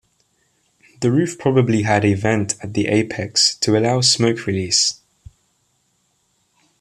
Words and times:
The 1.01 1.11
roof 1.11 1.37
probably 1.37 1.83
had 1.83 2.03
a 2.03 2.15
vent 2.15 2.55
at 2.63 2.73
the 2.73 2.87
apex 2.87 3.53
to 3.57 3.77
allow 3.77 4.01
smoke 4.01 4.47
release. 4.47 4.99